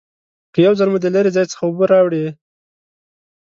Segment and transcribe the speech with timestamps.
[0.53, 2.25] که یو ځل مو د لرې ځای څخه اوبه راوړي